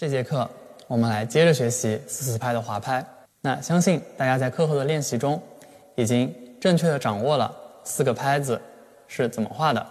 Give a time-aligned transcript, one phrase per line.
[0.00, 0.48] 这节课
[0.86, 3.04] 我们来接着学习四四拍的滑拍。
[3.42, 5.38] 那相信大家在课后的练习中，
[5.94, 7.54] 已经正确的掌握了
[7.84, 8.58] 四个拍子
[9.06, 9.86] 是怎么画的。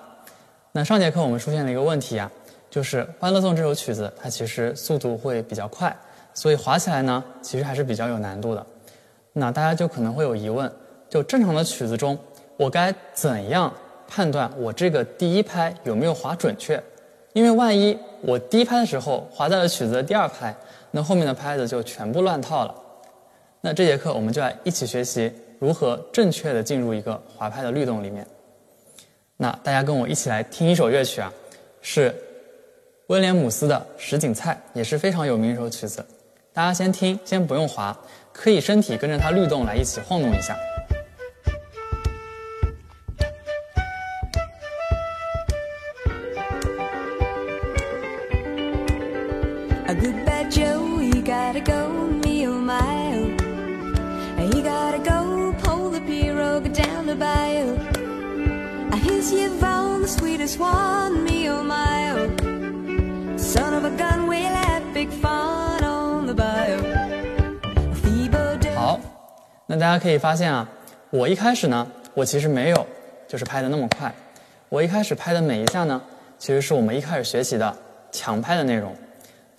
[0.72, 2.32] 那上节课我们出现了一个问题啊，
[2.72, 5.96] 就是《欢乐颂》这首曲子它其实速度会比较快，
[6.34, 8.66] 所以滑起来呢其实还是比较有难度的。
[9.32, 10.72] 那大家就可能会有疑问，
[11.08, 12.18] 就正常的曲子中，
[12.58, 13.72] 我该怎样
[14.08, 16.82] 判断我这个第一拍有没有滑准确？
[17.40, 20.54] 因为万一我第一拍的时候滑在了曲子的第二拍，
[20.92, 22.76] 那后面的拍子就全部乱套了。
[23.62, 28.28] 那这节课我们就来一起学习如何正确的进入一个滑拍的律动里面。
[29.38, 31.32] 那大家跟我一起来听一首乐曲啊，
[31.82, 32.14] 是
[33.08, 36.06] 威廉姆斯的《什锦菜》，也是非常有名一首曲子。
[36.52, 37.98] 大家先听，先不用滑，
[38.34, 40.58] 可以身体跟着它律动来一起晃动一下。
[49.90, 51.90] A good bad Joe, he gotta go,
[52.24, 53.26] me oh my oh.
[54.38, 57.76] He gotta go, pull the pirogue down the bayou.
[58.92, 63.36] I here's Yvonne, the sweetest one, me oh my oh.
[63.36, 66.78] Son of a gun, we'll have big fun on the bayou.
[67.96, 68.76] Phoebe Joe.
[68.76, 69.00] 好，
[69.66, 70.70] 那大家可以发现啊，
[71.10, 72.86] 我一开始呢，我其实没有
[73.28, 74.14] 就是拍的那么快，
[74.70, 76.00] 我一开始拍的每一下呢，
[76.38, 77.76] 其实是我们一开始学习的
[78.12, 78.96] 强拍的内容。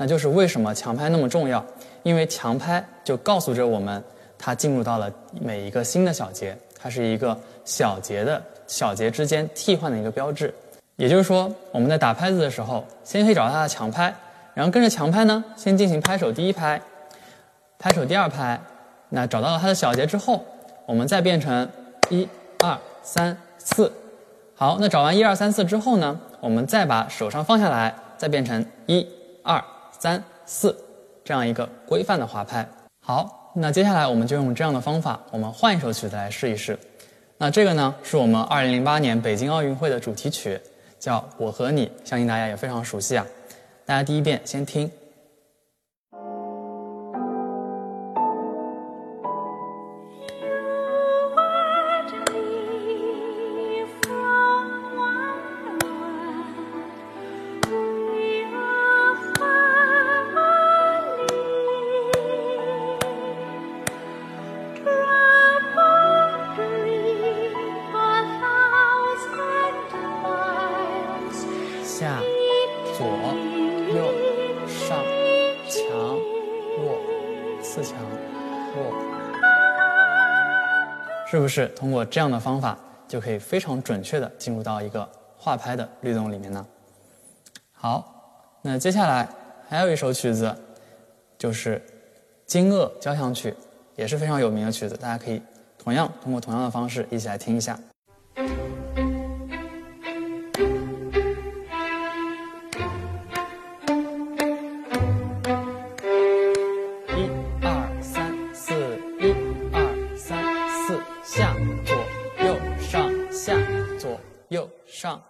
[0.01, 1.63] 那就是为什么强拍那么重要？
[2.03, 4.03] 因为强拍就告诉着我们，
[4.39, 10.55] 它进入到了每一个新的小节，它是一个小节的小节之间替换的一个标志。
[10.97, 14.15] 也就是说，我们在打拍子的时候，先可以找到它的强拍，
[14.55, 16.81] 然后跟着强拍呢，先进行拍手第一拍，
[17.79, 18.59] 拍手第二拍。
[19.11, 20.43] 那找到了它的小节之后，
[20.87, 21.69] 我们再变成
[22.09, 22.27] 一
[22.61, 23.93] 二三四。
[24.55, 29.07] 好，那找完一二三四之后呢，我们再把手上放下来，再变成一
[29.43, 29.63] 二。
[30.01, 30.75] 三四，
[31.23, 32.67] 这样一个规范的滑拍。
[33.05, 36.79] 好，那接下来我们就用这样的方法，我们换一首曲子来试一试。
[37.37, 40.59] 那这个呢，是我们二零零八年北京奥运会的主题曲，
[40.99, 43.27] 叫《我和你》，相信大家也非常熟悉啊。
[43.85, 44.91] 大家第一遍先听。
[72.01, 72.19] 下
[72.97, 73.07] 左
[73.95, 75.05] 右上
[75.69, 75.85] 强
[76.79, 76.99] 弱
[77.61, 77.95] 次强
[78.75, 78.91] 弱，
[81.31, 85.07] 是不是通过这样的方法就可以非常准确的进入到一个
[85.37, 86.67] 画拍的律动里面呢？
[87.73, 89.29] 好，那接下来
[89.69, 90.57] 还有一首曲子，
[91.37, 91.77] 就是
[92.47, 93.51] 《惊愕交响曲》，
[93.97, 95.43] 也是非常有名的曲子，大家可以
[95.77, 97.79] 同样通过同样的方式一起来听一下。
[115.01, 115.23] 上。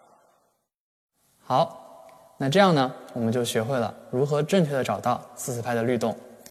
[1.39, 6.17] 好，那这样呢，我们就学会了如何正确的找到四四拍的律动。